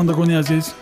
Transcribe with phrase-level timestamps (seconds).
[0.00, 0.74] шунавандагони азиз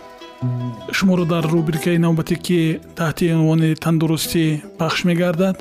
[0.92, 2.60] шуморо дар рубрикаи навбатӣ ки
[2.98, 4.44] таҳти унвони тандурустӣ
[4.78, 5.56] пахш мегардад.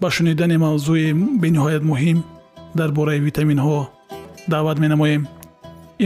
[0.00, 1.08] Ба шунидани мавзӯи
[1.42, 2.18] бениҳоят муҳим
[2.78, 3.78] дар бораи витаминҳо
[4.52, 5.22] даъват менамоем.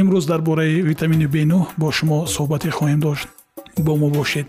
[0.01, 3.29] Имрӯз дар бораи витамини б9 бо шумо суҳбате хоҳем дошт.
[3.85, 4.47] Бо мо бошед.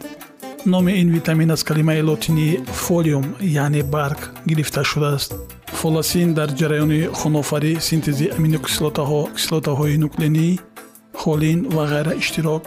[0.74, 3.26] Номи ин витамин аз калимаи лотинии фолиум
[3.64, 5.32] яъне барг гирифта шудааст.
[5.80, 10.50] Фоласин дар ҷараёни хунофарӣ синтези аминокислотаҳо кислотаҳои нуклеинӣ
[11.28, 12.66] холин ва ғайра иштирок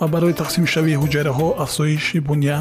[0.00, 2.58] ва барои тақсимшавии ҳуҷайраҳо афзоиши буня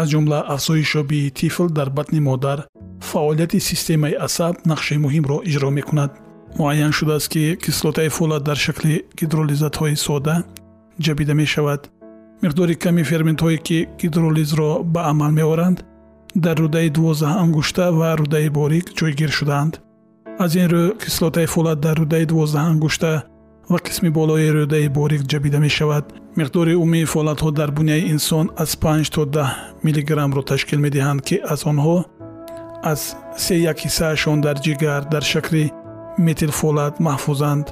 [0.00, 2.58] аз ҷумла афзоишёбии тифл дар батни модар
[3.10, 6.10] фаъолияти системаи асаб нақши муҳимро иҷро мекунад.
[6.58, 10.34] муайян шудааст ки кислотаи фолат дар шакли гидролизатҳои сода
[11.04, 11.80] ҷабида мешавад.
[12.42, 15.78] миқдори ками ферментҳое ки гидролизро ба амал меоранд
[16.44, 19.74] дар рӯдаи дувоздаҳ ангушта ва рӯдаи борик ҷойгир шудаанд.
[20.44, 23.12] аз ин рӯ кислотаи фолат дар рӯдаи дувоздаҳ ангушта
[23.72, 26.04] ва қисми болои рӯдаи борик ҷабида мешавад.
[26.38, 29.46] миқдори умумии фолатҳо дар буняи инсон аз 5 то 10
[29.84, 31.96] миллиграммро ташкил медиҳанд ки аз онҳо
[32.92, 35.64] аз се як ҳиссаашон дар ҷигар дар шакли
[36.26, 37.66] метилфолат маҳфузанд.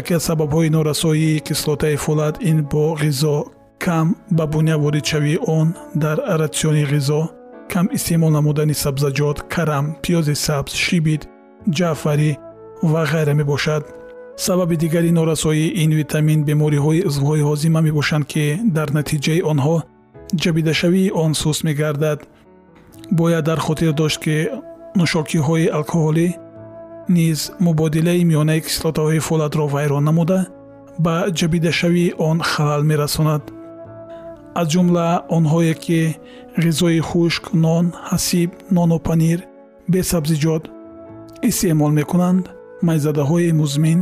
[0.00, 3.36] яке аз сабабҳои норасоии кислотаи фолат ин бо ғизо
[3.84, 4.06] кам
[4.36, 5.68] ба буня воридшавии он
[6.02, 7.20] дар ратсиони ғизо
[7.72, 11.22] кам истеъмол намудани сабзаҷот карам пиёзи сабз шибит
[11.76, 12.30] ҷаъфарӣ
[12.92, 13.82] ва ғайра мебошад
[14.36, 18.44] сабаби дигари норасоии ин витамин бемориҳои узвҳои ҳозима мебошанд ки
[18.76, 19.76] дар натиҷаи онҳо
[20.42, 22.18] ҷабидашавии он суст мегардад.
[23.10, 24.36] Бояд дар хотир дошт ки
[24.98, 26.28] нӯшокиҳои алкоҳолӣ
[27.16, 30.38] низ мубодилаи миёнаи кислотаҳои фолатро вайрон намуда
[31.04, 33.42] ба ҷабидашавии он халал мерасонад.
[34.60, 36.00] Аз ҷумла онҳое ки
[36.64, 39.38] ғизои хушк нон ҳасиб нону панир
[39.92, 40.64] бесабзиҷот
[41.48, 42.44] истеъмол мекунанд
[42.88, 44.00] майзадаҳои музмин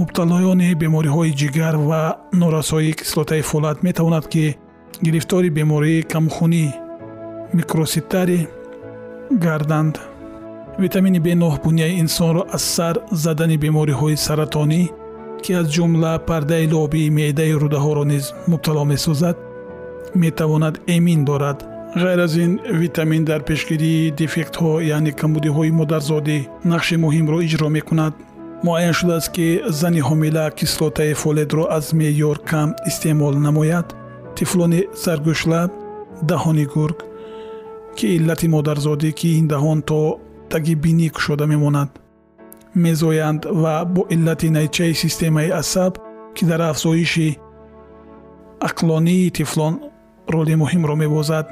[0.00, 2.02] мубталоёни бемориҳои ҷигар ва
[2.42, 4.44] норасоии кислотаи фолат метавонад ки
[5.04, 6.66] гирифтори бемории камхунӣ
[7.58, 8.40] микроситари
[9.44, 9.94] гарданд
[10.82, 14.82] витамини б9 буняи инсонро аз сар задани бемориҳои саратонӣ
[15.42, 19.36] ки аз ҷумла пардаи лобии меъдаи рӯдаҳоро низ мубтало месозад
[20.14, 21.58] метавонад эмин дорад.
[22.02, 26.38] Ғайр аз ин витамин дар пешгирии дефектҳо яъне камбудиҳои модарзодӣ
[26.72, 28.14] нақши муҳимро иҷро мекунад
[28.64, 33.88] муайян шудааст ки зани ҳомила кислотаи фоледро аз меъёр кам истеъмол намояд.
[34.36, 35.70] Тифлони саргӯшлаб
[36.30, 36.98] даҳони гург
[37.96, 40.00] ки иллати модарзодӣ ки ин даҳон то
[40.52, 41.90] таги бинӣ кушода мемонад.
[42.84, 45.92] Мезоянд ва бо иллати найчаи системаи асаб
[46.34, 47.38] ки дар афзоиши
[48.68, 49.74] ақлонии тифлон
[50.34, 51.46] роли муҳимро мебозад.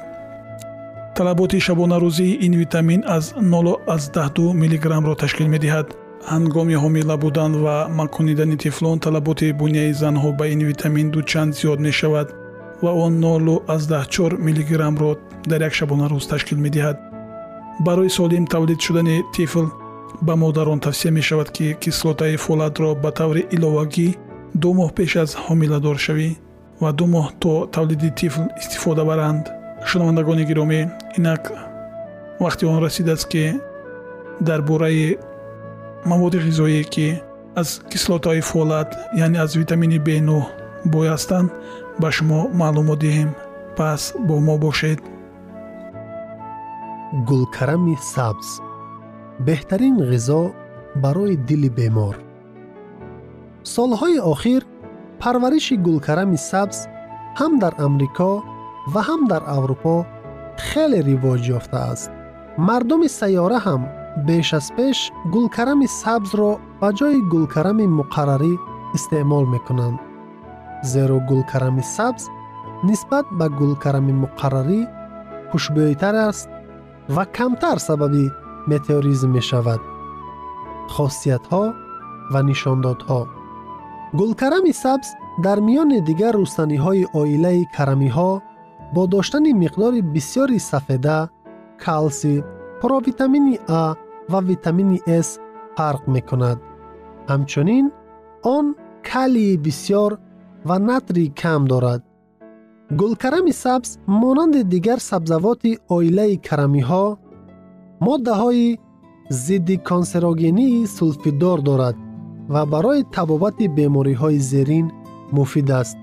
[1.15, 5.87] Талаботи шабонарӯзии ин витамин аз 0 аз 12 миллиграммро ташкил медиҳад
[6.33, 12.27] ҳангоми ҳомила будан ва маконидани тифлон талаботи буняи занҳо ба ин витамин дучанд зиёд мешавад
[12.83, 15.11] ва он 014 миллиграммро
[15.49, 16.97] дар як шабонарӯз ташкил медиҳад.
[17.85, 19.65] Барои солим тавлид шудани тифл
[20.21, 24.09] ба модарон тавсия мешавад ки кислотаи фолатро ба таври иловагӣ
[24.61, 26.29] ду моҳ пеш аз ҳомиладоршавӣ
[26.81, 29.45] ва ду моҳ то тавлиди тифл истифода баранд.
[29.89, 30.79] Шунавандагони гиромӣ
[31.17, 31.43] инак
[32.43, 33.43] вақти он расидааст ки
[34.47, 35.17] дар бораи
[36.05, 37.21] маводи ғизоие ки
[37.55, 40.45] аз кислотаи фолат яъне аз витамини б9
[40.85, 41.49] бой ҳастанд
[42.01, 43.29] ба шумо маълумот диҳем
[43.77, 44.99] пас бо мо бошед
[47.29, 48.47] гулкарами сабз
[49.47, 50.41] беҳтарин ғизо
[51.03, 52.15] барои дили бемор
[53.75, 54.61] солҳои охир
[55.21, 56.77] парвариши гулкарами сабз
[57.39, 58.31] ҳам дар амрико
[58.93, 59.95] ва ҳам дар аврупо
[60.67, 62.09] хеле ривоҷ ёфтааст
[62.67, 63.81] мардуми сайёра ҳам
[64.17, 66.51] беш аз пеш гулкарами сабзро
[66.81, 68.53] ба ҷои гулкарами муқаррарӣ
[68.95, 69.99] истеъмол мекунанд.
[70.91, 72.23] Зеро гулкарами сабз
[72.87, 74.79] нисбат ба гулкарами муқаррарӣ
[75.49, 76.49] хушбӯйтар аст
[77.15, 78.25] ва камтар сабаби
[78.71, 79.81] метеоризм мешавад.
[80.93, 81.63] Хосиятҳо
[82.33, 83.21] ва нишондодҳо.
[84.19, 85.07] Гулкарами сабз
[85.45, 88.31] дар миёни дигар рустаниҳои оилаи карамиҳо
[88.93, 91.19] бо доштани миқдори бисёри сафеда
[91.83, 92.33] калсӣ
[92.81, 93.81] провитамини а
[94.31, 95.29] ва витамини с
[95.77, 96.59] фарқ мекунад
[97.31, 97.85] ҳамчунин
[98.55, 98.65] он
[99.09, 100.11] калии бисёр
[100.67, 102.01] ва натрии кам дорад
[102.99, 103.89] гулкарами сабз
[104.21, 107.05] монанди дигар сабзавоти оилаи карамиҳо
[108.05, 108.69] моддаҳои
[109.45, 111.95] зидди консерогении сулфидор дорад
[112.53, 114.87] ва барои табобати бемориҳои зерин
[115.35, 115.97] муфид аст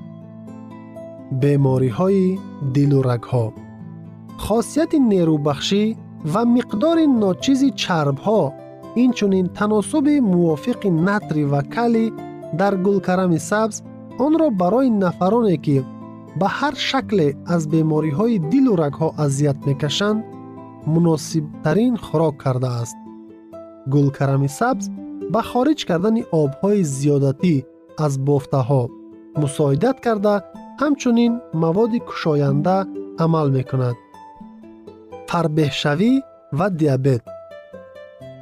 [1.43, 2.27] бемориҳои
[2.75, 3.47] дилу рагҳо
[4.45, 5.83] хосияти нерӯбахшӣ
[6.25, 8.41] ва миқдори ночизи чарбҳо
[9.05, 12.09] инчунин таносуби мувофиқи натри ва калий
[12.61, 13.77] дар гулкарами сабз
[14.25, 15.77] онро барои нафароне ки
[16.41, 20.21] ба ҳар шакле аз бемориҳои дилу рагҳо азият мекашанд
[20.93, 22.97] муносибтарин хӯрок кардааст.
[23.93, 24.85] гулкарами сабз
[25.33, 27.55] ба хориҷ кардани обҳои зиёдатӣ
[28.05, 28.83] аз бофтаҳо
[29.43, 30.35] мусоидат карда
[30.81, 31.33] ҳамчунин
[31.63, 32.77] маводи кушоянда
[33.25, 33.97] амал мекунад
[35.33, 36.13] фарбеҳшавӣ
[36.59, 37.23] ва диабет.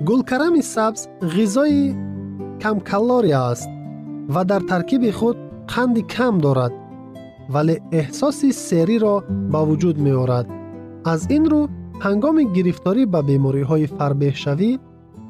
[0.08, 1.00] Гулкарами сабз
[1.34, 1.82] ғизои
[2.62, 3.70] камкалория аст
[4.34, 5.37] ва дар таркиби худ
[5.72, 6.72] қанди кам дорад
[7.54, 9.16] вале эҳсоси сериро
[9.52, 10.46] ба вуҷуд меорад.
[11.12, 11.62] Аз ин рӯ
[12.04, 14.70] ҳангоми гирифторӣ ба бемориҳои фарбеҳшавӣ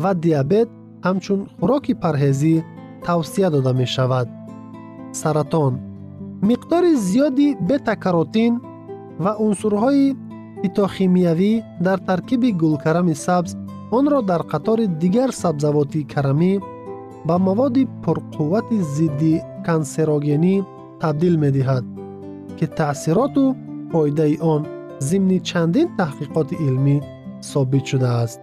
[0.03, 0.69] ва диабет
[1.07, 2.55] ҳамчун хӯроки парҳезӣ
[3.07, 4.29] тавсия дода мешавад.
[5.21, 5.73] Саратон.
[6.49, 8.53] Миқдори зиёди бетакаротин
[9.25, 10.07] ва унсурҳои
[10.61, 11.53] фитохимиявӣ
[11.87, 13.51] дар таркиби гулкарами сабз
[13.99, 16.53] онро дар қатори дигар сабзавоти карамӣ
[17.29, 19.35] ба маводи пурқуввати зидди
[19.67, 20.55] кансерогенӣ
[21.01, 21.85] табдил медиҳад
[22.59, 23.45] ки таъсироту
[23.91, 24.63] фоидаи он
[25.09, 26.97] зимни чандин таҳқиқоти илмӣ
[27.51, 28.41] собит шудааст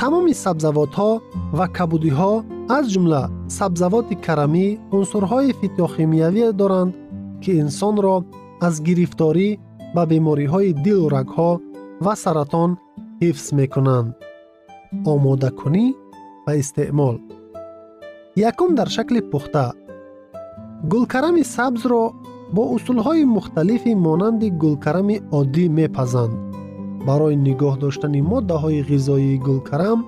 [0.00, 1.10] тамоми сабзавотҳо
[1.58, 2.32] ва кабудиҳо
[2.76, 3.22] аз ҷумла
[3.58, 4.66] сабзавоти карамӣ
[4.96, 6.92] унсурҳои фитохимиявие доранд
[7.42, 8.16] ки инсонро
[8.66, 9.48] аз гирифторӣ
[9.94, 11.50] ба бемориҳои дилу рагҳо
[12.04, 12.70] ва саратон
[13.22, 14.08] ҳифз мекунанд
[15.12, 15.86] омодакунӣ
[16.44, 17.16] ва истеъмол.
[18.50, 19.66] Якум дар шакли пухта.
[20.92, 22.02] Гулкарами сабзро
[22.54, 26.34] бо усулҳои мухталифи монанди гулкарами оддӣ мепазанд.
[27.06, 30.00] Барои нигоҳ доштани моддаҳои ғизоии гулкарам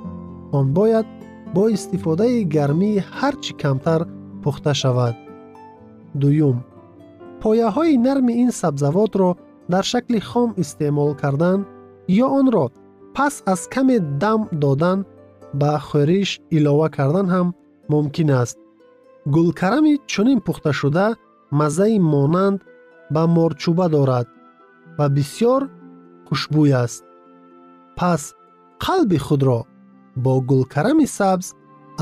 [0.58, 1.06] он бояд
[1.54, 4.00] бо истифодаи гармии ҳар чӣ камтар
[4.42, 5.14] пухта шавад.
[6.20, 6.56] Дуюм.
[7.42, 9.28] Пояҳои нарми ин сабзавотро
[9.72, 11.60] дар шакли хом истеъмол кардан
[12.24, 12.66] ё онро
[13.14, 14.98] пас аз каме дам додан
[15.60, 17.48] ба хӯриш илова кардан ҳам
[17.92, 18.58] мумкин аст.
[19.34, 21.06] Гулкарами чунин пухташуда
[21.58, 22.58] маззаи монанд
[23.14, 24.26] ба морчӯба дорад
[24.98, 25.62] ва бисьёр
[26.26, 27.02] хушбӯй аст.
[27.98, 28.22] Пас
[28.84, 29.60] қалби худро
[30.24, 31.46] бо гулкарами сабз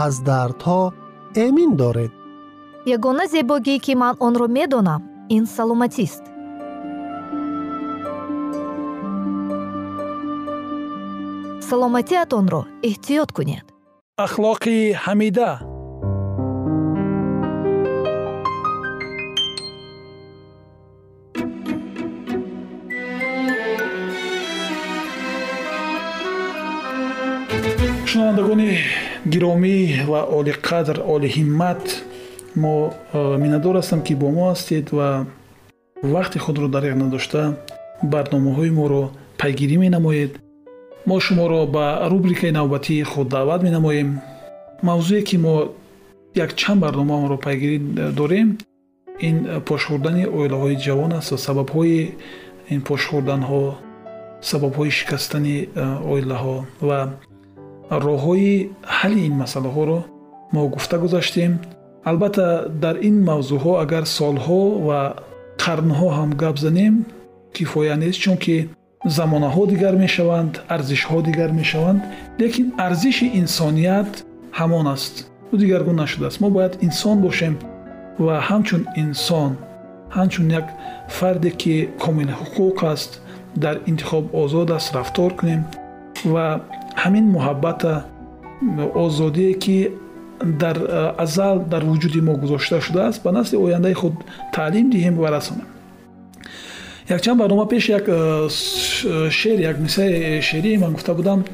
[0.05, 0.81] аз дардҳо
[1.45, 2.13] эмин доред.
[2.95, 5.03] Ягона зебогӣ ки ман онро медонам
[5.37, 6.25] ин саломатист
[11.73, 13.67] саломатиатонро эҳтиёт кунед.
[14.27, 15.51] Ахлоқи ҳамида.
[28.11, 28.71] Шунавандагони
[29.33, 29.77] гиромӣ
[30.11, 31.83] ва олиқадр олиҳиммат
[32.63, 32.75] мо
[33.43, 35.09] миннатдор ҳастам ки бо мо ҳастед ва
[36.15, 37.43] вақти худро дариқ надошта
[38.13, 39.03] барномаҳои моро
[39.41, 40.33] пайгирӣ менамоед
[41.07, 44.21] мо шуморо ба рубрикаи навбатии худ даъват менамоем.
[44.83, 45.55] Мавзӯе ки мо
[46.35, 47.79] якчанд барномаамро пайгирӣ
[48.19, 48.49] дорем
[49.29, 49.37] ин
[49.69, 52.01] пошхӯрдани оилаҳои ҷавон аст ва сабабҳои
[52.75, 53.63] ин пошхӯрданҳо
[54.51, 55.57] сабабҳои шикастани
[56.13, 56.57] оилаҳо
[56.89, 56.99] ва
[58.07, 58.53] роҳҳои
[58.99, 59.99] ҳалли ин масъалаҳоро
[60.55, 61.53] мо гуфта гузаштем.
[62.11, 62.47] Албатта
[62.85, 65.01] дар ин мавзӯъҳо агар солҳо ва
[65.63, 66.95] қарнҳо ҳам гап занем
[67.57, 68.57] кифоя нест чунки
[69.05, 72.03] замонаҳо дигар мешаванд арзишҳо дигар мешаванд
[72.41, 74.13] лекин арзиши инсоният
[74.59, 75.15] ҳамон аст
[75.53, 77.55] ӯ дигаргун нашудааст мо бояд инсон бошем
[78.25, 79.53] ва ҳамчун инсон
[80.17, 80.67] ҳамчун як
[81.17, 83.11] фарде ки комили ҳуқуқ аст
[83.65, 85.63] дар интихоб озод аст рафтор кунем
[86.35, 86.47] ва
[87.03, 87.93] ҳамин муҳаббата
[89.05, 89.79] озодие ки
[90.63, 90.77] дар
[91.25, 94.15] азал дар вуҷуди мо гузошта шудааст ба насли ояндаи худ
[94.57, 95.72] таълим диҳем ва расонем
[97.13, 98.07] якчанд барнома пеш як
[99.31, 101.45] шер як мисраи шеърие ман гуфта будам.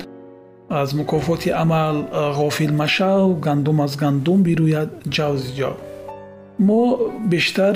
[0.69, 5.75] Аз мукофоти амал ғофил машав гандум аз гандум бирӯяд ҷавзи ҷав
[6.59, 6.99] мо
[7.33, 7.75] бештар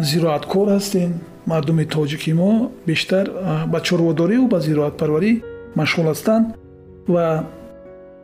[0.00, 1.10] зироаткор ҳастем.
[1.46, 3.30] Мардуми тоҷики мо бештар
[3.66, 5.32] ба чорводориву ба зироатпарварӣ
[5.76, 6.46] машғул ҳастанд
[7.08, 7.44] ва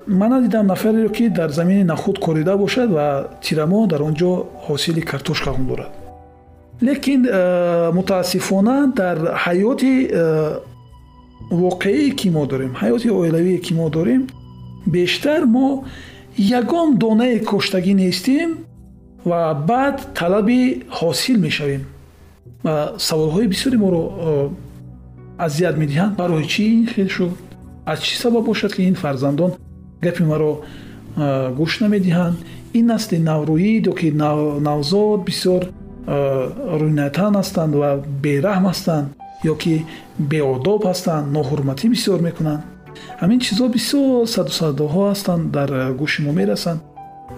[0.06, 3.06] ман надидам нафареро ки дар замини нахуд корида бошад ва
[3.42, 4.30] тирамо дар он ҷо
[4.66, 5.99] ҳосили картошкаҳон дорад
[6.82, 7.22] лекин
[7.96, 9.94] мутаассифона дар ҳаёти
[11.50, 14.22] воқеие ки мо дорем ҳаёти оилавие ки мо дорем
[14.86, 15.84] бештар мо
[16.36, 18.50] ягон донае коштагӣ нестем
[19.24, 21.82] ва баъд талаби ҳосил мешавем
[22.64, 24.02] ва саволҳои бисёре моро
[25.38, 27.32] азият медиҳанд барои чӣ ин хел шуд
[27.86, 29.52] аз чӣ сабаб бошад ки ин фарзандон
[30.04, 30.52] гапи маро
[31.58, 32.36] гӯш намедиҳанд
[32.78, 34.08] ин насли наврӯӣ ё ки
[34.68, 35.62] навзод бисёр
[36.06, 37.90] рӯйнатан ҳастанд ва
[38.24, 39.06] бераҳм ҳастанд
[39.52, 39.74] ё ки
[40.18, 42.62] беодоб ҳастанд ноҳурматӣ бисёр мекунанд
[43.20, 46.80] ҳамин чизҳо бисёр саду садоҳо ҳастанд дар гӯши мо мерасанд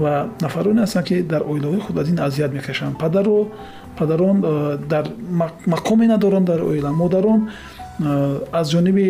[0.03, 0.13] ва
[0.45, 3.39] нафароне ҳастанд ки дар оилаҳои худ аз ин азият мекашанд падаро
[3.99, 4.37] падарон
[4.93, 5.05] дар
[5.75, 7.41] мақоме надоранд дар оила модарон
[8.61, 9.07] аз ҷониби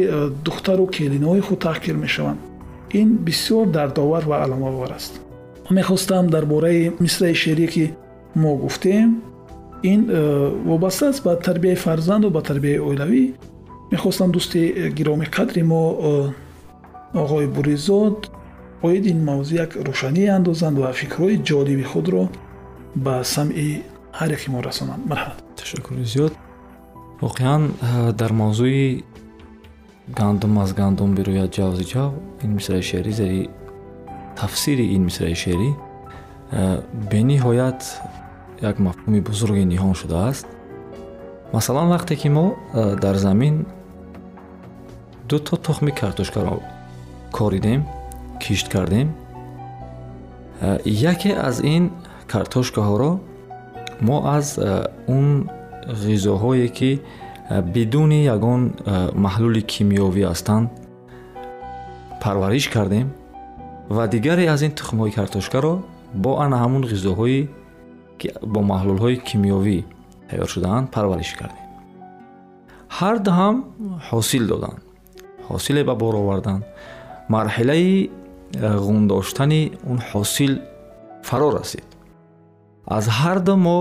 [0.47, 2.41] духтару келинаҳои худ таҳқир мешаванд
[3.01, 5.13] ин бисёр дардовар ва аламовар аст
[5.71, 7.85] мехостам дар бораи мисраи шеърие ки
[8.35, 9.09] мо гуфтем
[9.83, 10.01] ин
[10.65, 13.35] вобаста аст ба тарбияи фарзанду ба тарбияи оилавӣ.
[13.93, 15.83] Мехостам дӯсти гиромӣ қадри мо
[17.15, 18.31] оғои буризод
[18.83, 22.29] оид ин мавзӯъ як рӯшание андозанд ва фикрҳои ҷолиби худро
[23.05, 23.83] ба самъи
[24.19, 25.03] ҳар яке мо расонанд.
[25.11, 26.33] Марҳамат ташаккури зиёд.
[27.21, 27.63] Воқеан
[28.21, 29.05] дар мавзӯи
[30.19, 32.11] гандум аз гандум бирӯяд ҷавзи ҷав
[32.45, 33.49] ин мисраи шеърӣ зери
[34.41, 35.71] тафсири ин мисраи шеърӣ
[37.13, 37.81] бениҳоят
[38.63, 40.47] як мафҳуми бузурге ниҳон шудааст
[41.53, 42.47] масалан вақте ки мо
[43.05, 43.67] дар замин
[45.29, 46.61] ду то тухми картошкаро
[47.33, 47.87] коридем
[48.41, 49.15] кишт кардем.
[50.85, 51.91] Яке аз ин
[52.29, 53.19] картошкаҳоро
[54.01, 54.59] мо аз
[55.09, 55.49] он
[55.87, 57.01] ғизоҳое ки
[57.75, 58.63] бидуни ягон
[59.15, 60.71] маҳлули кимиёвӣ ҳастанд
[62.23, 63.07] парвариш кардем
[63.89, 65.75] ва дигаре аз ин тухмҳои картошкаро
[66.15, 67.49] бо ана ҳамун ғизоҳои
[68.53, 69.79] бо маҳлулҳои кимиёвӣ
[70.29, 71.67] тайёр шудаанд парвариш кардем
[72.99, 73.57] ҳар ду ҳам
[74.09, 74.81] ҳосил доданд
[75.49, 76.63] ҳосиле ба бор оварданд
[77.35, 78.11] марҳилаи
[78.87, 80.53] ғундоштани он ҳосил
[81.29, 81.89] фаро расид
[82.97, 83.81] аз ҳар ду мо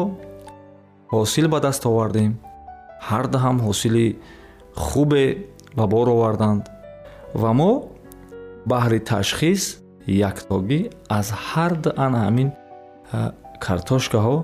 [1.14, 2.32] ҳосил ба даст овардем
[3.10, 4.08] ҳар ду ҳам ҳосили
[4.86, 5.26] хубе
[5.78, 6.64] ба бор оварданд
[7.42, 7.72] ва мо
[8.72, 9.64] баҳри ташхис
[10.30, 10.80] яктогӣ
[11.18, 12.50] аз ҳар ду ана ҳамин
[13.68, 14.38] картошкаҳо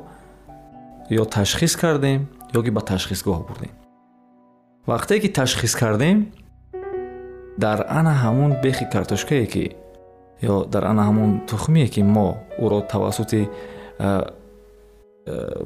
[1.21, 2.19] ё ташхис кардем
[2.57, 3.73] ё ки ба ташхисгоҳ бурдем.
[4.91, 6.17] Вақте ки ташхис кардем
[7.57, 9.65] дар ана ҳамун бехи картошкае ки
[10.41, 12.27] ё дар ана ҳамун тухмие ки мо
[12.63, 13.41] ӯро тавассути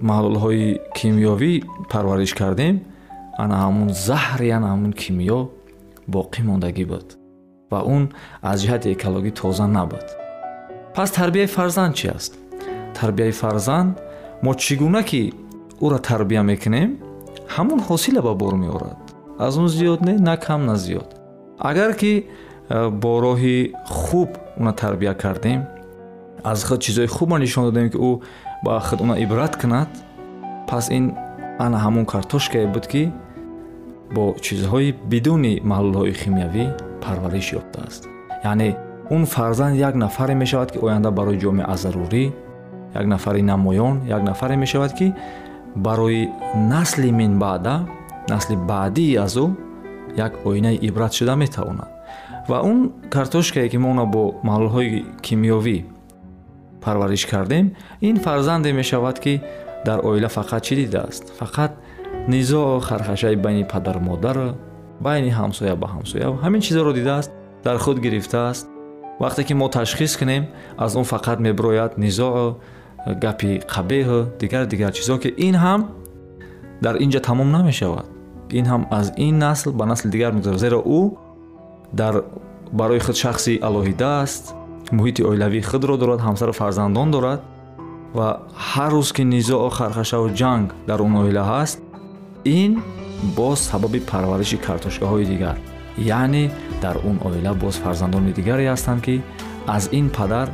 [0.10, 0.68] маҳлулҳои
[0.98, 1.54] кимиёвӣ
[1.92, 2.76] парвариш кардем
[3.44, 5.40] ана ҳамун заҳри ана ҳамун кимиё
[6.14, 7.08] боқӣ мондагӣ буд
[7.72, 8.04] ва он
[8.52, 10.08] аз ҷиҳати экологӣ тоза набуд.
[10.96, 12.34] Пас тарбияи фарзанд чи аст
[13.02, 13.92] тарбияи фарзанд
[14.46, 15.24] мо чӣ гуна ки
[15.86, 16.90] ӯро тарбия мекунем
[17.56, 18.98] ҳамон ҳосиле ба бор меорад
[19.46, 21.10] аз он зиёд не на кам на зиёд
[21.70, 22.14] агар ки
[22.70, 24.30] э, бо роҳи хуб
[24.60, 25.62] уна тарбия кардем
[26.44, 28.12] аз худ чизҳои хубро нишон додем ки ӯ
[28.66, 29.90] ба худ уна ибрат кунад
[30.70, 31.06] пас ин
[31.66, 33.04] ана ҳамон картошкае буд ки
[34.16, 36.66] бо чизҳои бидуни маҳлулҳои химиявӣ
[37.04, 38.02] парвариш ёфтааст
[38.50, 38.70] яъне
[39.16, 42.26] он фарзанд як нафаре мешавад ки оянда барои ҷомеа зарурӣ
[42.94, 45.14] як нафари намоён як нафаре мешавад ки
[45.76, 47.86] барои насли минбаъда
[48.30, 49.56] насли баъдии аз ӯ
[50.18, 51.90] як оинаи ибрат шуда метавонад.
[52.48, 55.86] Ва он картошкае ки мо оно бо маҳлулҳои кимиёвӣ
[56.82, 59.42] парвариш кардем ин фарзанде мешавад ки
[59.86, 61.24] дар оила фақат чӣ дидааст?
[61.40, 61.72] Фақат
[62.28, 64.56] низоъу хархашаи байни падару модару
[65.00, 67.32] байни ҳамсоя ба ҳамсоя ҳамин чизҳоро дидааст
[67.64, 68.68] дар худ гирифтааст.
[69.20, 70.44] Вақте ки мо ташхис кунем
[70.78, 72.58] аз он фақат мебирояд низоъу
[73.06, 75.82] гапи қабеҳу дигар дигар чизҳо ки ин ҳам
[76.82, 78.06] дар ин ҷо тамом намешавад
[78.60, 81.02] ин ҳам аз ин насл ба насли дигар мегузарад зеро ӯ
[81.94, 82.24] дар
[82.72, 84.44] барои худ шахси алоҳида аст
[84.98, 87.42] муҳити оилавии худро дорад ҳамсару фарзандон дорад
[88.18, 88.28] ва
[88.70, 91.78] ҳар рӯз ки низоу хархашаву ҷанг дар он оила ҳаст
[92.60, 92.72] ин
[93.38, 95.58] боз сабаби парвариши картошкаҳои дигар
[96.22, 96.52] яъне
[96.84, 99.16] дар он оила боз фарзандони дигаре ҳастанд ки
[99.76, 100.48] аз ин падар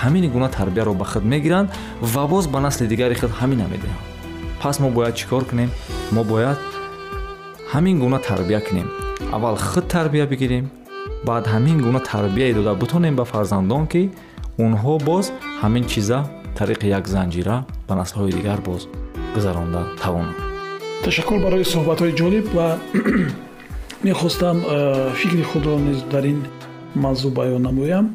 [0.00, 1.68] ҳамин гуна тарбияро ба худ мегиранд
[2.12, 4.14] ва боз ба насли дигари худ ҳамина медиҳанд
[4.64, 5.70] пас мо бояд чӣ кор кунем?
[6.14, 6.58] Мо бояд
[7.72, 8.88] ҳамин гуна тарбия кунем.
[9.34, 10.66] Аввал худ тарбия бигирем
[11.28, 14.02] баъд ҳамин гуна тарбияе дода бутонем ба фарзандон ки
[14.64, 15.26] онҳо боз
[15.62, 16.18] ҳамин чиза
[16.58, 17.56] тариқи як занҷира
[17.88, 18.82] ба наслҳои дигар боз
[19.34, 20.36] гузаронда тавонанд.
[21.04, 22.68] Ташаккур барои суҳбатҳои ҷолиб ва
[24.08, 26.38] мехостам э, фикри худро низ дар ин
[27.04, 28.06] мавзӯъ баён намоям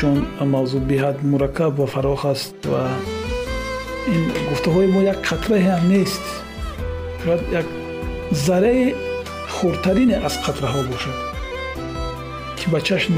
[0.00, 0.18] чун
[0.54, 2.82] мавзӯъ беҳад мураккаб ва фароғ аст ва
[4.14, 6.24] ин гуфтаҳои мо як қатраи ҳам нест.
[7.22, 7.66] Шояд як
[8.46, 8.84] зарраи
[9.56, 11.16] хурдтарине аз қатраҳо бошад
[12.58, 13.14] ки ба чашм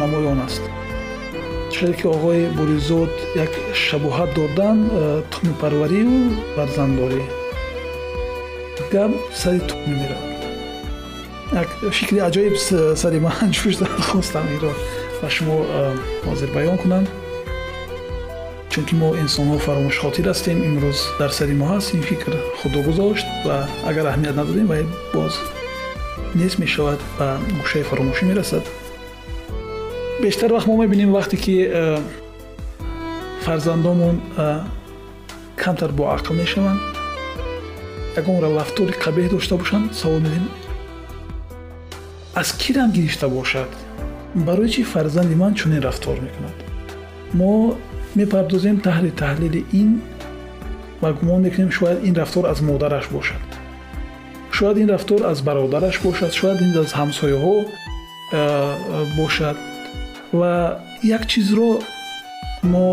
[0.00, 0.62] намоён аст.
[1.76, 3.12] Шояд ки оғои буризод
[3.44, 3.52] як
[3.84, 6.14] шабоҳат доданд э, тухмипарварию
[6.54, 7.22] фарзанддорӣ
[8.92, 10.30] гап сари тухм меравад
[11.62, 12.54] як фикри аҷоиб
[13.02, 14.72] сари ман ҷӯш зад хостам инро
[15.24, 15.56] ба шумо
[16.28, 17.04] ҳозир баён кунам
[18.72, 23.56] чунки мо инсонҳо фаромӯшхотир ҳастем имрӯз дар сари мо ҳаст ин фикр худо гузошт ва
[23.90, 24.82] агар аҳамият надодем вай
[25.14, 25.34] боз
[26.40, 27.28] нест мешавад ба
[27.60, 28.64] гӯшаи фаромӯшӣ мерасад
[30.24, 31.54] бештар вақт мо мебинем вақте ки
[33.44, 34.16] фарзандонмон
[35.62, 36.80] камтар боақл мешаванд
[38.20, 40.44] ягон рафтори қабеҳ дошта бошанд савол медем
[42.40, 43.70] аз кирам гирифта бошад
[44.34, 46.56] барои чӣ фарзанди ман чунин рафтор мекунад
[47.38, 47.76] мо
[48.14, 49.90] мепардозем таҳли таҳлили ин
[51.02, 53.42] ва гумон мекунем шояд ин рафтор аз модараш бошад
[54.50, 57.56] шояд ин рафтор аз бародараш бошад шояд ин аз ҳамсояҳо
[59.18, 59.56] бошад
[60.32, 61.70] ва як чизро
[62.62, 62.86] мо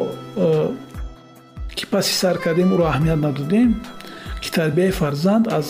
[1.78, 3.70] ки паси сар кардем ӯро аҳамият надодем
[4.42, 5.68] ки тарбияи фарзанд аз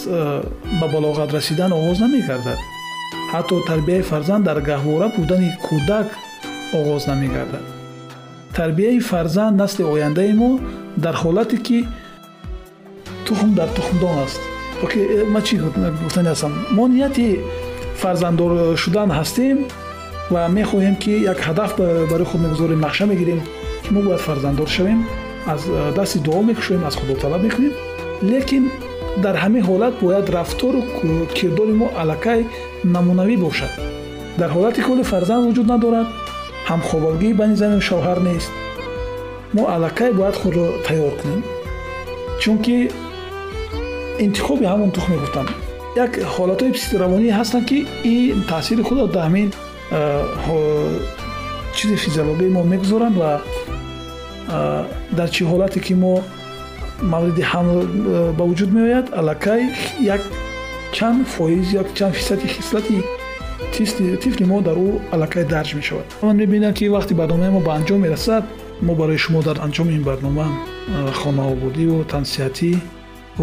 [0.79, 2.59] ба балоғат расидан оғоз намегардад
[3.33, 6.07] ҳатто тарбияи фарзанд дар гаҳвора будани кӯдак
[6.77, 7.65] оғоз намегардад.
[8.57, 10.59] Тарбияи фарзанд насли ояндаи мо
[10.97, 11.79] дар ҳолате ки
[13.25, 14.41] тухм дар тухмдон аст.
[14.83, 15.55] Э, ма чӣ
[16.03, 16.53] гуфтани ҳастам.
[16.77, 17.27] Мо нияти
[18.01, 18.51] фарзанддор
[18.83, 19.57] шудан ҳастем
[20.33, 21.71] ва мехоҳем ки як ҳадаф
[22.11, 23.39] барои худ мегузорем нақша мегирем
[23.83, 24.99] ки мо бояд фарзанддор шавем
[25.53, 27.73] аз э, дасти дуо мекушоем аз худо талаб мекунем
[28.21, 28.63] лекин
[29.23, 30.81] дар ҳамин ҳолат бояд рафтору
[31.35, 32.39] кирдори мо аллакай
[32.95, 33.71] намунавӣ бошад
[34.39, 36.07] дар ҳолате ки оли фарзанд вуҷуд надорад
[36.69, 38.51] ҳамхобалгӣ байни зану шавҳар нест
[39.55, 41.41] мо аллакай бояд худро тайёр кунем
[42.41, 42.77] чунки
[44.25, 45.47] интихоби ҳамон тухм мегуфтам
[46.05, 47.77] як ҳолатҳои психиравонӣ ҳастанд ки
[48.13, 49.49] ин таъсири худро дар ҳамин
[51.75, 53.31] чизи физиологияи мо мегузоранд ва
[55.17, 56.13] дар чӣ ҳолате ки мо
[57.01, 57.77] мавриди ҳамл
[58.37, 59.61] ба вуҷуд меояд аллакай
[60.15, 60.21] як
[60.91, 63.03] чанд фоиз як чанд фисади хислати
[64.23, 67.99] тифли мо дар ӯ аллакай дарҷ мешавад ман мебинам ки вақти барномаи мо ба анҷом
[68.05, 68.43] мерасад
[68.81, 70.47] мо барои шумо дар анҷоми ин барнома
[71.19, 72.71] хонаобудию тансиҳатӣ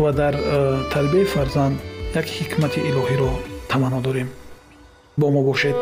[0.03, 0.35] ва дар
[0.92, 1.77] тарбияи фарзанд
[2.21, 3.31] як ҳикмати илоҳиро
[3.71, 4.29] таманно дорем
[5.21, 5.77] бо мо бошед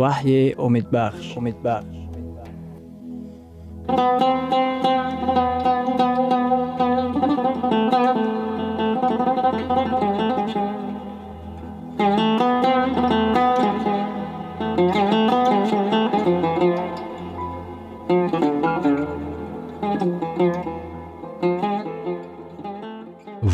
[0.00, 2.00] وحی امید بخش امید بخش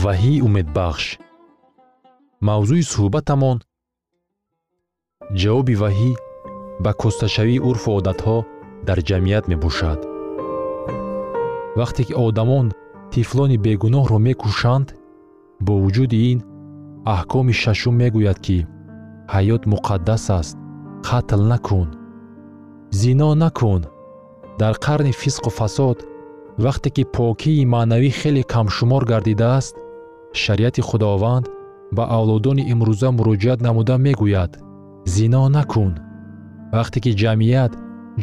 [0.04, 1.04] وаҳии умедбахш
[2.46, 3.58] мавзӯи суҳбатамон
[5.40, 6.10] جوابی ваҳӣ
[6.84, 8.36] ба кӯсташавии урфу одатҳо
[8.86, 10.00] дар ҷамъият мебошад.
[11.78, 12.66] Вақте ки одамон
[13.12, 14.88] тифлони бегуноҳро мекушанд
[15.66, 16.38] бо вуҷуди ин
[17.14, 18.58] аҳкоми шашум мегӯяд ки
[19.34, 20.56] ҳаёт муқаддас аст
[21.08, 21.88] қатл накун.
[23.00, 23.82] Зино накун.
[24.60, 25.98] Дар қарни фисқу фасод
[26.64, 29.74] вақте ки покии маънавӣ хеле камшумор гардидааст
[30.42, 31.46] шариати худованд
[31.96, 34.52] ба авлодони имрӯза муроҷиат намуда мегӯяд.
[35.14, 35.92] Зино накун
[36.74, 37.72] вақте ки ҷамъият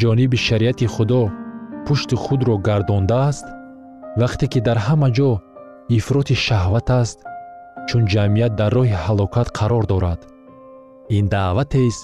[0.02, 1.24] ҷониби шариати худо
[1.86, 3.46] пушти худро гардондааст
[4.22, 5.32] вақте ки дар ҳама ҷо
[5.98, 7.18] ифроти шаҳват аст
[7.88, 10.22] чун ҷамъият дар роҳи ҳалокат қарор дорад.
[11.18, 12.02] Ин даъватест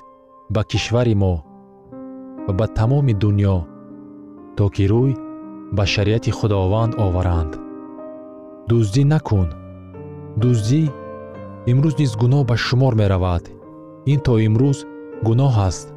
[0.54, 1.36] ба кишвари мо
[2.46, 3.58] ва ба тамоми дуньё
[4.58, 5.12] то ки рӯй
[5.78, 7.54] ба шариати худованд оваранд.
[8.70, 9.48] Дуздӣ накун.
[10.42, 10.84] Дуздӣ
[11.72, 13.44] имрӯз низ гуноҳ ба шумор меравад.
[14.12, 14.78] Ин то имрӯз
[15.28, 15.88] гуноҳ аст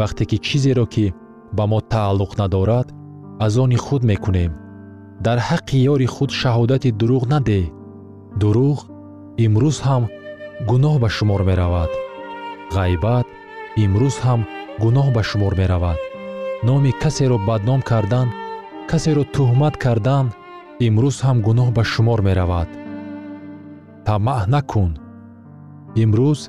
[0.00, 1.06] вақте ки чизеро ки
[1.56, 2.88] ба мо тааллуқ надорад
[3.44, 4.52] аз они худ мекунем.
[5.26, 7.64] Дар ҳаққи ёри худ шаҳодати дурӯғ надеҳ
[8.40, 8.78] дурӯғ
[9.44, 10.02] имрӯз ҳам
[10.68, 11.90] гуноҳ ба шумор меравад.
[12.76, 13.26] Ғайбат
[13.84, 14.40] имрӯз ҳам
[14.82, 15.98] гуноҳ ба шумор меравад.
[16.66, 18.28] Номи касеро бадном кардан
[18.90, 20.26] касеро тӯҳмат кардан
[20.86, 22.68] имрӯз ҳам гуноҳ ба шумор меравад.
[24.06, 24.90] Тамаъ накун.
[26.02, 26.40] Имрӯз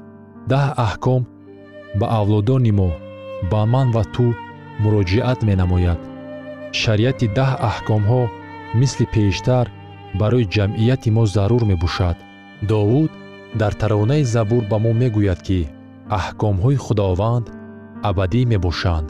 [0.51, 1.21] даҳ аҳком
[1.99, 2.91] ба авлодони мо
[3.52, 4.28] ба ман ва ту
[4.84, 6.00] муроҷиат менамояд.
[6.82, 8.21] Шариати даҳ аҳкомҳо
[8.80, 9.65] мисли пештар
[10.19, 12.17] барои ҷамъияти мо зарур мебошад.
[12.69, 13.12] Довуд
[13.62, 15.60] дар таронаи забур ба мо мегӯяд ки
[16.19, 17.45] аҳкомҳои худованд
[18.10, 19.08] абадӣ мебошанд.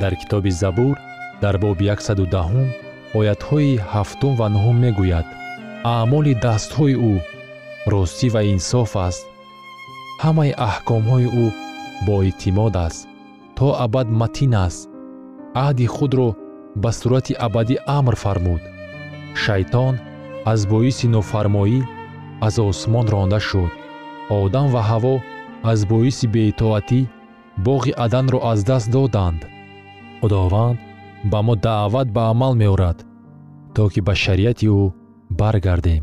[0.00, 0.94] Дар китоби забур
[1.42, 2.68] дар боби 110
[3.18, 5.26] оятҳои ҳафтум ва нуҳум мегӯяд.
[5.94, 7.14] Аъмоли дастҳои ӯ
[7.92, 9.24] ростӣ ва инсоф аст.
[10.22, 11.46] Ҳамаи аҳкомҳои ӯ
[12.06, 13.02] боэътимод аст
[13.62, 14.90] то абад матин аст.
[15.64, 16.28] Аҳди худро
[16.82, 18.62] ба сурати абадӣ амр фармуд.
[19.42, 19.94] Шайтон
[20.52, 21.80] аз боиси нофармоӣ
[22.46, 23.72] аз осмон ронда шуд.
[24.40, 25.14] Одам ва ҳаво
[25.70, 27.00] аз боиси беитоатӣ
[27.66, 29.40] боғи аданро аз даст доданд.
[30.20, 30.78] Худованд
[31.30, 32.98] ба мо даъват ба амал меорад
[33.74, 34.82] то ки ба шариати ӯ
[35.40, 36.02] баргардем.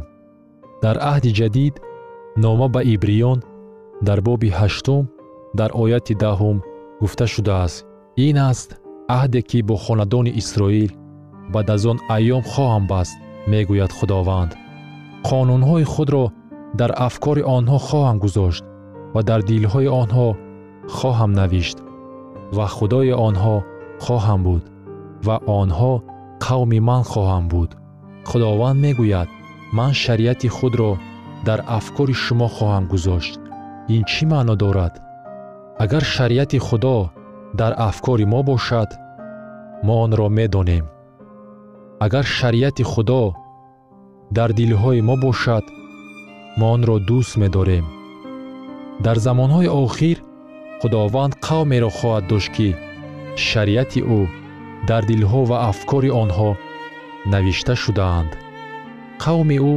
[0.83, 1.75] Дар аҳди ҷадид
[2.43, 3.39] нома ба ибриён
[4.07, 5.03] дар боби ҳаштум
[5.59, 6.57] дар ояти даҳум
[7.01, 7.85] гуфта шудааст.
[8.27, 8.69] ин аст
[9.17, 10.91] аҳде ки бо хонадони исроил
[11.53, 13.15] баъд аз он айём хоҳам баст
[13.51, 14.51] мегӯяд худованд.
[15.27, 16.25] Қонунҳои худро
[16.79, 18.63] дар афкори онҳо хоҳам гузошт
[19.13, 20.27] ва дар дилҳои онҳо
[20.97, 21.77] хоҳам навишт
[22.57, 23.55] ва худои онҳо
[24.05, 24.63] хоҳам буд
[25.27, 25.93] ва онҳо
[26.45, 27.69] қавми ман хоҳам буд.
[28.29, 29.29] Худованд мегӯяд
[29.77, 30.91] ман шариати худро
[31.47, 33.39] дар афкори шумо хоҳам гузошт.
[33.95, 34.93] Ин чӣ маъно дорад
[35.83, 37.09] агар шариати худо
[37.59, 38.89] дар афкори мо бошад
[39.85, 40.85] мо онро медонем.
[42.05, 43.23] Агар шариати худо
[44.37, 45.65] дар дилҳои мо бошад
[46.59, 47.85] мо онро дӯст медорем.
[49.05, 50.17] Дар замонҳои охир
[50.81, 52.69] худованд қавмеро хоҳад дошт ки
[53.47, 54.21] шариати ӯ
[54.89, 56.51] дар дилҳо ва афкори онҳо
[57.31, 58.31] навишта шудаанд.
[59.23, 59.75] Қавми ӯ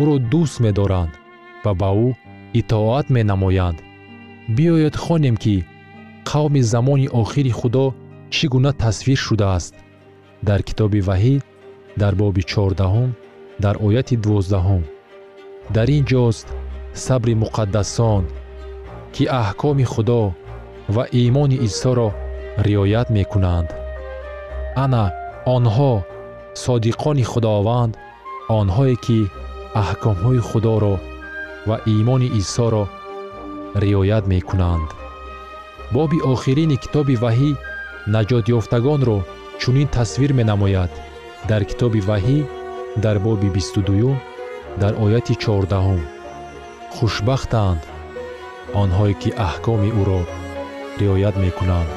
[0.00, 1.12] ӯро дӯст медоранд
[1.64, 2.08] ва ба ӯ
[2.60, 3.78] итоат менамоянд
[4.48, 5.64] биёед хонем ки
[6.24, 7.94] қавми замони охири худо
[8.30, 9.74] чӣ гуна тасвир шудааст.
[10.42, 11.36] Дар китоби ваҳӣ
[12.00, 13.10] дар боби чордаҳум
[13.64, 14.82] дар ояти дувоздаҳум
[15.74, 16.46] дар ин ҷост
[17.04, 18.22] сабри муқаддасон
[19.14, 20.22] ки аҳкоми худо
[20.94, 22.08] ва имони исоро
[22.66, 23.68] риоят мекунанд.
[24.84, 25.04] Ана
[25.56, 25.92] онҳо
[26.64, 27.92] содиқони худованд
[28.60, 29.18] онҳое ки
[29.82, 30.94] аҳкомҳои худоро
[31.68, 32.84] ва имони исоро
[33.74, 34.88] риоят мекунанд.
[35.92, 37.50] Боби охирини китоби ваҳӣ
[38.14, 39.18] наҷотёфтагонро
[39.60, 40.90] чунин тасвир менамояд.
[41.50, 42.38] Дар китоби ваҳӣ
[43.04, 44.16] дар боби бисту дуюм
[44.82, 46.02] дар ояти чордаҳум.
[46.94, 47.82] Хушбахтанд
[48.82, 50.20] онҳое ки аҳкоми ӯро
[51.00, 51.90] риоят мекунанд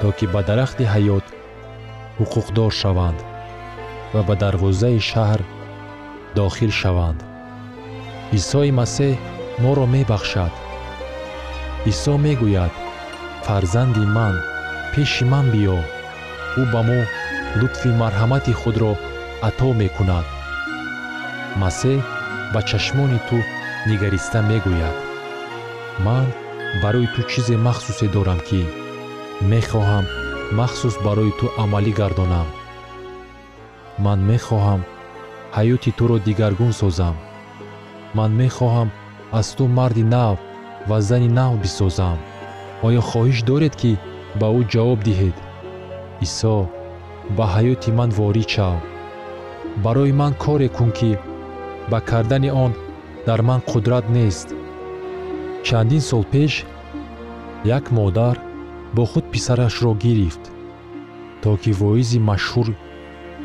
[0.00, 1.26] то ки ба дарахти ҳаёт
[2.18, 3.18] ҳуқуқдор шаванд
[4.14, 5.40] ва ба дарвозаи шаҳр
[6.38, 7.20] дохил шаванд.
[8.38, 9.14] Исои масеҳ
[9.62, 10.52] моро мебахшад
[11.90, 12.72] исо мегӯяд
[13.46, 14.34] фарзанди ман
[14.92, 15.78] пеши ман биё
[16.60, 17.00] ӯ ба мо
[17.58, 18.92] лутфи марҳамати худро
[19.48, 20.26] ато мекунад
[21.60, 21.98] масеҳ
[22.52, 23.36] ба чашмони ту
[23.88, 24.96] нигариста мегӯяд
[26.06, 26.26] ман
[26.82, 28.62] барои ту чизе махсусе дорам ки
[29.52, 30.04] мехоҳам
[30.58, 32.48] махсус барои ту амалӣ гардонам.
[34.04, 34.80] Ман мехоҳам
[35.56, 37.16] ҳаёти туро дигаргун созам.
[38.16, 38.88] Ман мехоҳам
[39.38, 40.36] аз ту марди нав
[40.88, 42.18] ва зани нав бисозам.
[42.86, 43.92] Оё хоҳиш доред ки
[44.40, 45.36] ба ӯ ҷавоб диҳед.
[46.26, 46.56] Исо
[47.36, 48.78] ба ҳаёти ман ворид шав
[49.84, 51.10] барои ман коре кун ки
[51.90, 52.72] ба кардани он
[53.26, 54.48] дар ман қудрат нест.
[55.66, 56.52] Чандин сол пеш
[57.64, 58.36] як модар
[58.94, 60.44] бо худ писарашро гирифт
[61.42, 62.68] то ки воизи машҳур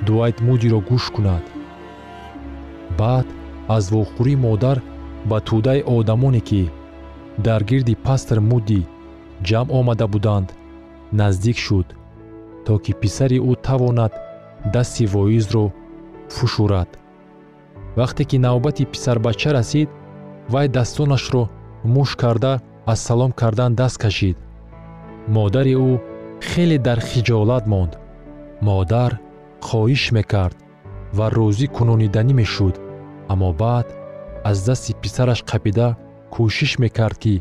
[0.06, 1.44] дуайт мудиро гӯш кунад.
[3.00, 3.28] Баъд
[3.76, 4.78] аз вохӯрӣ модар
[5.30, 6.64] ба тӯдаи одамоне ки
[7.48, 8.82] дар гирди пастр муди
[9.48, 10.48] ҷамъ омада буданд
[11.20, 11.88] наздик шуд
[12.66, 14.14] то ки писари ӯ тавонад
[14.74, 15.66] дасти воизро
[16.36, 16.90] фушурад.
[17.98, 19.90] Вақте ки навбати писарбача расид
[20.54, 21.44] вай дастонашро
[21.94, 22.54] муш карда
[22.92, 24.38] аз салом кардан даст кашид.
[25.36, 25.92] Модари ӯ
[26.50, 27.94] хеле дар хиҷолат монд.
[28.68, 29.12] Модар
[29.68, 30.58] хоҳиш мекард
[31.18, 32.76] ва розӣ кунониданӣ мешуд.
[33.32, 33.88] Аммо баъд
[34.50, 35.88] аз дасти писараш қапида
[36.34, 37.36] кӯшиш мекард ки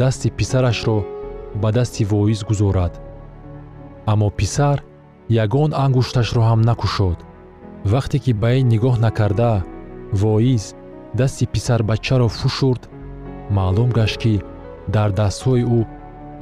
[0.00, 0.98] дасти писарашро
[1.62, 2.94] ба дасти воиз гузорад.
[4.12, 4.78] Аммо писар
[5.44, 7.18] ягон ангушташро ҳам накушод.
[7.92, 9.52] Вақте ки ба ин нигоҳ накарда
[10.22, 10.64] воиз
[11.18, 12.82] дасти писарбачаро фушурд
[13.56, 14.34] маълум гашт ки
[14.94, 15.80] дар дастҳои ӯ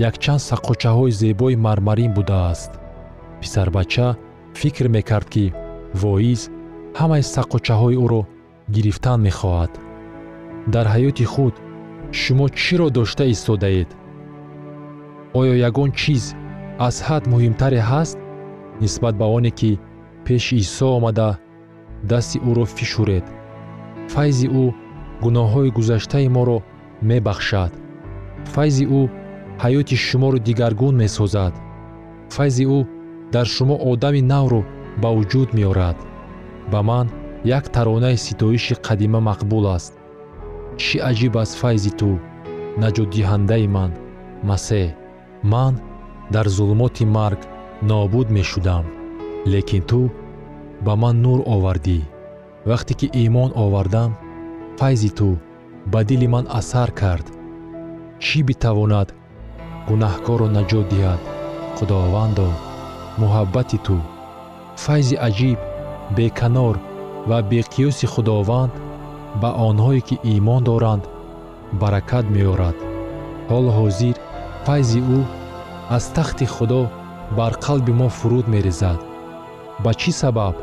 [0.08, 2.72] якчанд саққочаҳои зебои мармарин будааст.
[3.40, 4.08] Писарбача
[4.60, 5.44] фикр мекард ки
[6.02, 6.40] воиз
[6.98, 8.22] ҳамаи саққочаҳои ӯро
[8.74, 9.72] гирифтан мехоҳад.
[10.74, 11.54] Дар ҳаёти худ
[12.12, 13.88] шумо чиро дошта истодаед?
[15.34, 16.34] Оё ягон чиз
[16.78, 18.18] аз ҳад муҳимтаре ҳаст
[18.80, 19.78] нисбат ба оне ки
[20.24, 21.38] пеши исо омада
[22.10, 23.26] дасти ӯро фишуред.
[24.12, 24.64] Файзи ӯ
[25.22, 26.58] гуноҳҳои гузаштаи моро
[27.08, 27.72] мебахшад.
[28.54, 29.02] Файзи ӯ
[29.62, 31.54] ҳаёти шуморо дигаргун месозад.
[32.34, 32.80] Файзи ӯ
[33.34, 34.62] дар шумо одами навро
[35.02, 35.98] ба вуҷуд меорад.
[36.72, 37.06] Ба ман
[37.44, 39.97] як таронаи ситоиши қадима мақбул аст
[40.82, 42.10] чӣ аҷиб аст файзи ту
[42.82, 43.90] наҷотдиҳандаи ман?
[44.48, 44.88] Масеҳ
[45.52, 45.74] ман
[46.34, 47.40] дар зулумоти марг
[47.88, 48.84] нобуд мешудам
[49.52, 50.00] лекин ту
[50.84, 52.00] ба ман нур овардӣ.
[52.70, 54.10] Вақте ки имон овардам
[54.78, 55.28] файзи ту
[55.92, 57.26] ба дили ман асар кард.
[58.24, 59.08] Чӣ битавонад
[59.88, 61.20] гунаҳкорро наҷот диҳад?
[61.76, 62.48] Худовандо
[63.20, 63.96] муҳаббати ту.
[64.84, 65.58] Файзи аҷиб
[66.16, 66.76] беканор
[67.28, 68.72] ва беқиёси худованд
[69.40, 71.04] ба онҳое ки имон доранд
[71.80, 72.76] баракат меорад.
[73.50, 74.16] Ҳоло ҳозир
[74.64, 75.20] файзи ӯ
[75.96, 76.82] аз тахти худо
[77.38, 78.98] бар қалби мо фуруд мерезад.
[79.84, 80.54] Ба чӣ сабаб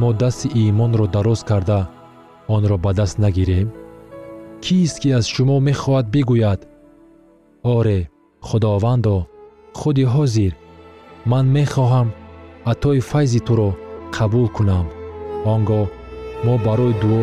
[0.00, 1.80] мо дасти имонро дароз карда
[2.54, 3.68] онро ба даст нагирем?
[4.64, 6.60] Кист ки аз шумо мехоҳад бигӯяд?
[7.76, 8.00] Оре
[8.48, 9.16] худовандо
[9.78, 10.52] худи ҳозир
[11.30, 12.08] ман мехоҳам
[12.72, 13.70] атои файзи туро
[14.16, 14.86] қабул кунам.
[15.52, 15.86] Он гоҳ
[16.44, 17.22] мо барои дуо